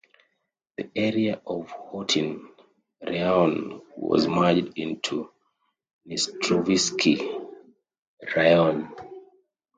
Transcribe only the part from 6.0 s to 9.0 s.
Dnistrovskyi Raion.